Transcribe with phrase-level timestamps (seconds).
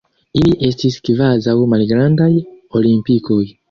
[0.39, 2.35] Ili estis kvazaŭ malgrandaj
[2.83, 3.43] olimpikoj.